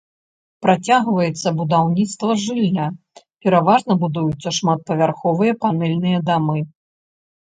Працягваецца 0.65 1.49
будаўніцтва 1.59 2.37
жылля, 2.45 2.87
пераважна 3.43 3.99
будуюцца 4.07 4.47
шматпавярховыя 4.59 5.53
панэльныя 5.67 6.19
дамы. 6.31 6.59